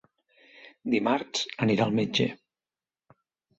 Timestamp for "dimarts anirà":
0.93-1.87